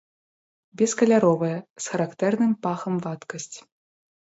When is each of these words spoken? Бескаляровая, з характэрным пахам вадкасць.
Бескаляровая, 0.81 1.59
з 1.85 1.95
характэрным 1.95 2.51
пахам 2.67 2.95
вадкасць. 3.07 3.55